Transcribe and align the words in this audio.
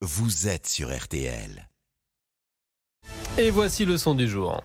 vous 0.00 0.46
êtes 0.46 0.68
sur 0.68 0.96
RTL. 0.96 1.68
Et 3.36 3.50
voici 3.50 3.84
le 3.84 3.98
son 3.98 4.14
du 4.14 4.28
jour. 4.28 4.62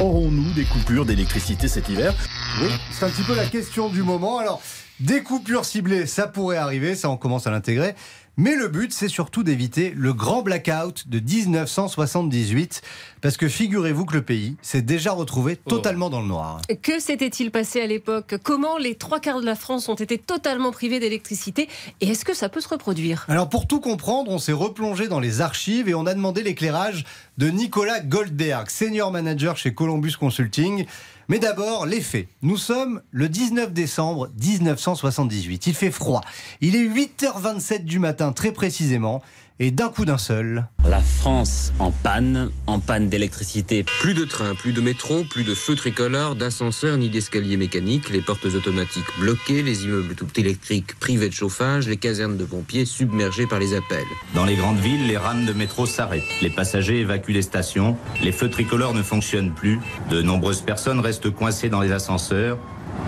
Aurons-nous 0.00 0.54
des 0.54 0.64
coupures 0.64 1.04
d'électricité 1.04 1.68
cet 1.68 1.90
hiver? 1.90 2.14
Oui, 2.62 2.70
c'est 2.92 3.04
un 3.04 3.10
petit 3.10 3.22
peu 3.22 3.34
la 3.34 3.46
question 3.46 3.90
du 3.90 4.02
moment. 4.02 4.38
Alors, 4.38 4.62
des 5.00 5.22
coupures 5.22 5.66
ciblées, 5.66 6.06
ça 6.06 6.26
pourrait 6.26 6.56
arriver, 6.56 6.94
ça 6.94 7.10
on 7.10 7.18
commence 7.18 7.46
à 7.46 7.50
l'intégrer. 7.50 7.94
Mais 8.42 8.56
le 8.56 8.68
but, 8.68 8.90
c'est 8.90 9.08
surtout 9.08 9.42
d'éviter 9.42 9.92
le 9.94 10.14
grand 10.14 10.40
blackout 10.40 11.06
de 11.06 11.20
1978, 11.20 12.80
parce 13.20 13.36
que 13.36 13.48
figurez-vous 13.48 14.06
que 14.06 14.14
le 14.14 14.22
pays 14.22 14.56
s'est 14.62 14.80
déjà 14.80 15.12
retrouvé 15.12 15.56
totalement 15.56 16.08
dans 16.08 16.22
le 16.22 16.26
noir. 16.26 16.62
Que 16.80 17.00
s'était-il 17.00 17.50
passé 17.50 17.82
à 17.82 17.86
l'époque? 17.86 18.36
Comment 18.42 18.78
les 18.78 18.94
trois 18.94 19.20
quarts 19.20 19.42
de 19.42 19.44
la 19.44 19.56
France 19.56 19.90
ont 19.90 19.94
été 19.94 20.16
totalement 20.16 20.72
privés 20.72 21.00
d'électricité? 21.00 21.68
Et 22.00 22.08
est-ce 22.08 22.24
que 22.24 22.32
ça 22.32 22.48
peut 22.48 22.62
se 22.62 22.68
reproduire? 22.70 23.26
Alors 23.28 23.50
pour 23.50 23.66
tout 23.66 23.80
comprendre, 23.80 24.30
on 24.30 24.38
s'est 24.38 24.52
replongé 24.52 25.06
dans 25.06 25.20
les 25.20 25.42
archives 25.42 25.90
et 25.90 25.94
on 25.94 26.06
a 26.06 26.14
demandé 26.14 26.42
l'éclairage 26.42 27.04
de 27.36 27.50
Nicolas 27.50 28.00
Goldberg, 28.00 28.70
senior 28.70 29.12
manager 29.12 29.58
chez 29.58 29.74
Columbus 29.74 30.14
Consulting. 30.18 30.86
Mais 31.30 31.38
d'abord, 31.38 31.86
les 31.86 32.00
faits. 32.00 32.26
Nous 32.42 32.56
sommes 32.56 33.02
le 33.12 33.28
19 33.28 33.72
décembre 33.72 34.30
1978. 34.42 35.68
Il 35.68 35.74
fait 35.74 35.92
froid. 35.92 36.22
Il 36.60 36.74
est 36.74 36.84
8h27 36.84 37.84
du 37.84 38.00
matin, 38.00 38.29
très 38.32 38.52
précisément. 38.52 39.22
Et 39.62 39.70
d'un 39.70 39.90
coup 39.90 40.06
d'un 40.06 40.16
seul. 40.16 40.66
La 40.88 41.00
France 41.00 41.74
en 41.78 41.90
panne, 41.90 42.50
en 42.66 42.80
panne 42.80 43.10
d'électricité. 43.10 43.84
Plus 44.00 44.14
de 44.14 44.24
trains, 44.24 44.54
plus 44.54 44.72
de 44.72 44.80
métro, 44.80 45.22
plus 45.24 45.44
de 45.44 45.54
feux 45.54 45.74
tricolores, 45.74 46.34
d'ascenseurs 46.34 46.96
ni 46.96 47.10
d'escaliers 47.10 47.58
mécaniques, 47.58 48.08
les 48.08 48.22
portes 48.22 48.46
automatiques 48.46 49.04
bloquées, 49.18 49.62
les 49.62 49.84
immeubles 49.84 50.14
tout 50.14 50.28
électriques 50.36 50.98
privés 50.98 51.28
de 51.28 51.34
chauffage, 51.34 51.88
les 51.88 51.98
casernes 51.98 52.38
de 52.38 52.44
pompiers 52.46 52.86
submergées 52.86 53.46
par 53.46 53.58
les 53.58 53.74
appels. 53.74 54.06
Dans 54.34 54.46
les 54.46 54.56
grandes 54.56 54.78
villes, 54.78 55.06
les 55.06 55.18
rames 55.18 55.44
de 55.44 55.52
métro 55.52 55.84
s'arrêtent. 55.84 56.22
Les 56.40 56.48
passagers 56.48 57.00
évacuent 57.00 57.34
les 57.34 57.42
stations. 57.42 57.98
Les 58.22 58.32
feux 58.32 58.48
tricolores 58.48 58.94
ne 58.94 59.02
fonctionnent 59.02 59.52
plus. 59.52 59.78
De 60.08 60.22
nombreuses 60.22 60.62
personnes 60.62 61.00
restent 61.00 61.30
coincées 61.30 61.68
dans 61.68 61.82
les 61.82 61.92
ascenseurs 61.92 62.56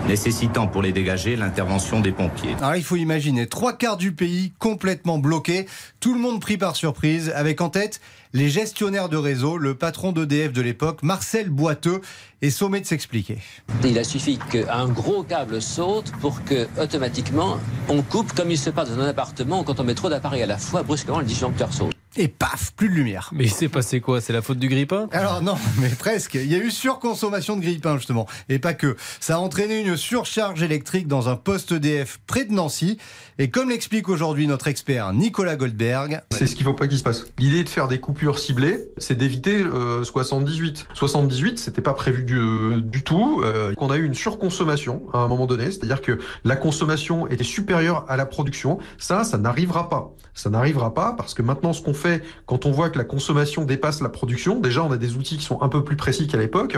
nécessitant 0.07 0.67
pour 0.67 0.81
les 0.81 0.91
dégager 0.91 1.35
l'intervention 1.35 1.99
des 1.99 2.11
pompiers. 2.11 2.55
Alors 2.59 2.75
il 2.75 2.83
faut 2.83 2.95
imaginer 2.95 3.47
trois 3.47 3.73
quarts 3.73 3.97
du 3.97 4.11
pays 4.11 4.53
complètement 4.59 5.17
bloqué, 5.17 5.65
tout 5.99 6.13
le 6.13 6.19
monde 6.19 6.41
pris 6.41 6.57
par 6.57 6.75
surprise, 6.75 7.31
avec 7.35 7.61
en 7.61 7.69
tête 7.69 8.01
les 8.33 8.49
gestionnaires 8.49 9.09
de 9.09 9.17
réseau, 9.17 9.57
le 9.57 9.75
patron 9.75 10.11
d'EDF 10.11 10.51
de 10.53 10.61
l'époque, 10.61 11.03
Marcel 11.03 11.49
Boiteux, 11.49 12.01
est 12.41 12.49
sommé 12.49 12.81
de 12.81 12.85
s'expliquer. 12.85 13.37
Il 13.83 13.97
a 13.99 14.03
suffi 14.03 14.39
qu'un 14.51 14.87
gros 14.87 15.23
câble 15.23 15.61
saute 15.61 16.11
pour 16.19 16.43
que 16.43 16.67
automatiquement 16.81 17.57
on 17.89 18.01
coupe, 18.01 18.33
comme 18.33 18.51
il 18.51 18.57
se 18.57 18.71
passe 18.71 18.89
dans 18.89 19.01
un 19.01 19.07
appartement 19.07 19.63
quand 19.63 19.79
on 19.79 19.83
met 19.83 19.95
trop 19.95 20.09
d'appareils 20.09 20.43
à 20.43 20.47
la 20.47 20.57
fois, 20.57 20.83
brusquement 20.83 21.19
le 21.19 21.25
disjoncteur 21.25 21.71
saute 21.71 21.93
et 22.15 22.27
paf, 22.27 22.73
plus 22.75 22.89
de 22.89 22.93
lumière. 22.93 23.29
Mais 23.33 23.45
il 23.45 23.51
s'est 23.51 23.69
passé 23.69 23.99
quoi? 23.99 24.21
C'est 24.21 24.33
la 24.33 24.41
faute 24.41 24.59
du 24.59 24.67
grippin 24.67 25.07
Alors 25.11 25.41
non, 25.41 25.55
mais 25.79 25.89
presque. 25.89 26.35
Il 26.35 26.51
y 26.51 26.55
a 26.55 26.59
eu 26.59 26.71
surconsommation 26.71 27.55
de 27.55 27.61
grippin 27.61 27.97
justement. 27.97 28.27
Et 28.49 28.59
pas 28.59 28.73
que. 28.73 28.95
Ça 29.19 29.35
a 29.35 29.37
entraîné 29.39 29.81
une 29.81 29.97
surcharge 29.97 30.61
électrique 30.61 31.07
dans 31.07 31.29
un 31.29 31.35
poste 31.35 31.71
EDF 31.71 32.19
près 32.27 32.45
de 32.45 32.53
Nancy. 32.53 32.97
Et 33.39 33.49
comme 33.49 33.69
l'explique 33.69 34.09
aujourd'hui 34.09 34.45
notre 34.47 34.67
expert 34.67 35.11
Nicolas 35.13 35.55
Goldberg. 35.55 36.21
C'est 36.31 36.45
ce 36.45 36.55
qu'il 36.55 36.65
ne 36.65 36.71
faut 36.71 36.75
pas 36.75 36.87
qu'il 36.87 36.97
se 36.97 37.03
passe. 37.03 37.25
L'idée 37.39 37.63
de 37.63 37.69
faire 37.69 37.87
des 37.87 37.99
coupures 37.99 38.37
ciblées, 38.37 38.79
c'est 38.97 39.17
d'éviter 39.17 39.63
78. 40.03 40.87
78, 40.93 41.59
c'était 41.59 41.81
pas 41.81 41.93
prévu 41.93 42.23
du, 42.23 43.03
tout. 43.03 43.41
Euh, 43.43 43.73
on 43.77 43.89
a 43.89 43.97
eu 43.97 44.05
une 44.05 44.13
surconsommation 44.13 45.03
à 45.13 45.19
un 45.19 45.27
moment 45.27 45.47
donné, 45.47 45.65
c'est-à-dire 45.65 46.01
que 46.01 46.19
la 46.43 46.55
consommation 46.55 47.27
était 47.27 47.43
supérieure 47.43 48.05
à 48.07 48.17
la 48.17 48.25
production. 48.25 48.77
Ça, 48.97 49.23
ça 49.23 49.37
n'arrivera 49.37 49.89
pas. 49.89 50.11
Ça 50.35 50.49
n'arrivera 50.49 50.93
pas 50.93 51.13
parce 51.13 51.33
que 51.33 51.41
maintenant, 51.41 51.73
ce 51.73 51.81
qu'on 51.81 51.93
fait 51.93 52.02
quand 52.45 52.65
on 52.65 52.71
voit 52.71 52.89
que 52.89 52.97
la 52.97 53.03
consommation 53.03 53.65
dépasse 53.65 54.01
la 54.01 54.09
production, 54.09 54.59
déjà, 54.59 54.83
on 54.83 54.91
a 54.91 54.97
des 54.97 55.15
outils 55.15 55.37
qui 55.37 55.43
sont 55.43 55.61
un 55.61 55.69
peu 55.69 55.83
plus 55.83 55.95
précis 55.95 56.27
qu'à 56.27 56.37
l'époque. 56.37 56.77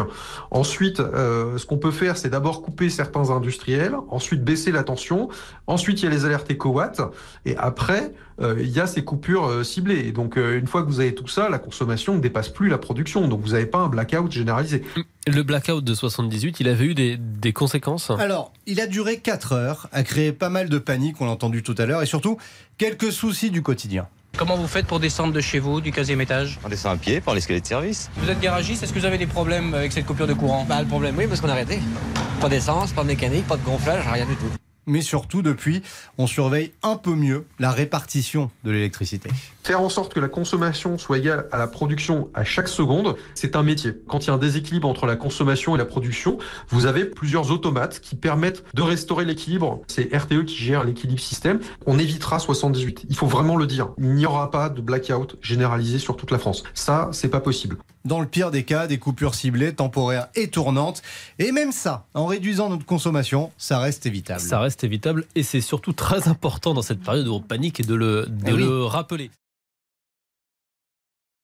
Ensuite, 0.51 0.99
euh, 0.99 1.57
ce 1.57 1.65
qu'on 1.65 1.77
peut 1.77 1.91
faire, 1.91 2.17
c'est 2.17 2.29
d'abord 2.29 2.61
couper 2.61 2.89
certains 2.89 3.29
industriels, 3.29 3.95
ensuite 4.09 4.43
baisser 4.43 4.71
la 4.71 4.83
tension, 4.83 5.29
ensuite 5.67 6.01
il 6.01 6.05
y 6.05 6.07
a 6.07 6.11
les 6.11 6.25
alertes 6.25 6.49
éco-watts, 6.49 7.01
et 7.45 7.55
après, 7.57 8.13
euh, 8.41 8.55
il 8.59 8.69
y 8.69 8.79
a 8.79 8.87
ces 8.87 9.03
coupures 9.03 9.45
euh, 9.45 9.63
ciblées. 9.63 10.07
Et 10.07 10.11
donc, 10.11 10.35
une 10.37 10.67
fois 10.67 10.83
que 10.83 10.87
vous 10.87 10.99
avez 10.99 11.15
tout 11.15 11.27
ça, 11.27 11.49
la 11.49 11.59
consommation 11.59 12.15
ne 12.15 12.19
dépasse 12.19 12.49
plus 12.49 12.69
la 12.69 12.77
production. 12.77 13.27
Donc, 13.27 13.41
vous 13.41 13.51
n'avez 13.51 13.65
pas 13.65 13.79
un 13.79 13.87
blackout 13.87 14.31
généralisé. 14.31 14.83
Le 15.27 15.41
blackout 15.41 15.83
de 15.83 15.93
78, 15.93 16.59
il 16.59 16.67
avait 16.67 16.85
eu 16.85 16.93
des, 16.93 17.17
des 17.17 17.53
conséquences? 17.53 18.11
Alors, 18.11 18.53
il 18.67 18.79
a 18.79 18.87
duré 18.87 19.19
4 19.19 19.53
heures, 19.53 19.87
a 19.91 20.03
créé 20.03 20.31
pas 20.31 20.49
mal 20.49 20.69
de 20.69 20.77
panique, 20.77 21.19
on 21.19 21.25
l'a 21.25 21.31
entendu 21.31 21.63
tout 21.63 21.75
à 21.77 21.85
l'heure, 21.85 22.03
et 22.03 22.05
surtout 22.05 22.37
quelques 22.77 23.11
soucis 23.11 23.49
du 23.49 23.63
quotidien. 23.63 24.07
Comment 24.37 24.57
vous 24.57 24.67
faites 24.67 24.85
pour 24.85 24.99
descendre 24.99 25.31
de 25.31 25.39
chez 25.39 25.59
vous, 25.59 25.79
du 25.79 25.91
15e 25.91 26.19
étage? 26.19 26.59
On 26.65 26.67
descend 26.67 26.93
à 26.93 26.97
pied 26.97 27.21
par 27.21 27.33
l'escalier 27.33 27.61
de 27.61 27.65
service. 27.65 28.09
Vous 28.17 28.29
êtes 28.29 28.39
garagiste, 28.41 28.83
est-ce 28.83 28.91
que 28.91 28.99
vous 28.99 29.05
avez 29.05 29.17
des 29.17 29.27
problèmes 29.27 29.73
avec 29.73 29.93
cette 29.93 30.05
coupure 30.05 30.27
de 30.27 30.33
courant? 30.33 30.65
Bah 30.67 30.81
le 30.81 30.87
problème 30.87 31.15
oui, 31.17 31.25
parce 31.27 31.39
qu'on 31.39 31.47
a 31.47 31.53
arrêté. 31.53 31.79
Pas 32.41 32.49
d'essence, 32.49 32.91
pas 32.91 33.03
de 33.03 33.07
mécanique, 33.07 33.47
pas 33.47 33.55
de 33.55 33.63
gonflage, 33.63 34.03
rien 34.11 34.25
du 34.25 34.35
tout 34.35 34.64
mais 34.85 35.01
surtout 35.01 35.41
depuis, 35.41 35.81
on 36.17 36.27
surveille 36.27 36.71
un 36.83 36.95
peu 36.95 37.15
mieux 37.15 37.45
la 37.59 37.71
répartition 37.71 38.51
de 38.63 38.71
l'électricité. 38.71 39.29
Faire 39.63 39.81
en 39.81 39.89
sorte 39.89 40.13
que 40.13 40.19
la 40.19 40.27
consommation 40.27 40.97
soit 40.97 41.17
égale 41.17 41.47
à 41.51 41.57
la 41.57 41.67
production 41.67 42.29
à 42.33 42.43
chaque 42.43 42.67
seconde, 42.67 43.15
c'est 43.33 43.55
un 43.55 43.63
métier. 43.63 43.93
Quand 44.07 44.25
il 44.25 44.27
y 44.27 44.29
a 44.29 44.33
un 44.33 44.37
déséquilibre 44.37 44.87
entre 44.87 45.05
la 45.05 45.15
consommation 45.15 45.75
et 45.75 45.77
la 45.77 45.85
production, 45.85 46.37
vous 46.69 46.85
avez 46.85 47.05
plusieurs 47.05 47.51
automates 47.51 47.99
qui 47.99 48.15
permettent 48.15 48.63
de 48.73 48.81
restaurer 48.81 49.25
l'équilibre. 49.25 49.81
C'est 49.87 50.15
RTE 50.15 50.45
qui 50.45 50.55
gère 50.55 50.83
l'équilibre 50.83 51.19
système. 51.19 51.59
On 51.85 51.97
évitera 51.97 52.39
78. 52.39 53.05
Il 53.09 53.15
faut 53.15 53.27
vraiment 53.27 53.57
le 53.57 53.67
dire. 53.67 53.89
Il 53.97 54.13
n'y 54.13 54.25
aura 54.25 54.51
pas 54.51 54.69
de 54.69 54.81
blackout 54.81 55.37
généralisé 55.41 55.99
sur 55.99 56.15
toute 56.15 56.31
la 56.31 56.39
France. 56.39 56.63
Ça, 56.73 57.09
c'est 57.11 57.29
pas 57.29 57.41
possible. 57.41 57.77
Dans 58.05 58.19
le 58.19 58.27
pire 58.27 58.51
des 58.51 58.63
cas, 58.63 58.87
des 58.87 58.99
coupures 58.99 59.35
ciblées, 59.35 59.73
temporaires 59.73 60.27
et 60.35 60.47
tournantes. 60.49 61.01
Et 61.39 61.51
même 61.51 61.71
ça, 61.71 62.05
en 62.13 62.27
réduisant 62.27 62.69
notre 62.69 62.85
consommation, 62.85 63.51
ça 63.57 63.79
reste 63.79 64.05
évitable. 64.05 64.39
Ça 64.39 64.59
reste 64.59 64.83
évitable 64.83 65.25
et 65.35 65.43
c'est 65.43 65.61
surtout 65.61 65.93
très 65.93 66.27
important 66.27 66.73
dans 66.73 66.83
cette 66.83 67.01
période 67.01 67.25
de 67.25 67.39
panique 67.39 67.79
et 67.79 67.83
de 67.83 67.95
le, 67.95 68.27
de 68.27 68.51
eh 68.51 68.51
le 68.51 68.83
rappeler. 68.85 69.31